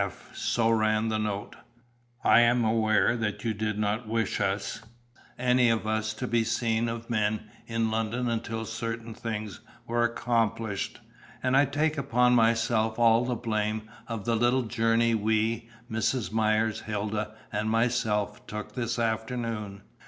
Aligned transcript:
F." 0.03 0.31
so 0.33 0.67
ran 0.71 1.09
the 1.09 1.19
note 1.19 1.55
"I 2.23 2.39
am 2.39 2.65
aware 2.65 3.15
that 3.15 3.43
you 3.43 3.53
did 3.53 3.77
not 3.77 4.07
wish 4.07 4.41
us, 4.41 4.81
any 5.37 5.69
of 5.69 5.85
us, 5.85 6.15
to 6.15 6.25
be 6.25 6.43
seen 6.43 6.89
of 6.89 7.07
men 7.11 7.41
in 7.67 7.91
London 7.91 8.27
until 8.27 8.65
certain 8.65 9.13
things 9.13 9.59
were 9.85 10.03
accomplished, 10.03 10.99
and 11.43 11.55
I 11.55 11.65
take 11.65 11.99
upon 11.99 12.33
myself 12.33 12.97
all 12.97 13.25
the 13.25 13.35
blame 13.35 13.87
of 14.07 14.25
the 14.25 14.35
little 14.35 14.63
journey 14.63 15.13
we, 15.13 15.69
Mrs. 15.87 16.31
Myers, 16.31 16.79
Hilda, 16.79 17.35
and 17.51 17.69
myself, 17.69 18.47
took 18.47 18.73
this 18.73 18.97
afternoon. 18.97 19.83